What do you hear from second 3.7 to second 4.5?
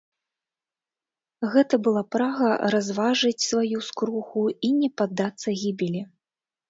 скруху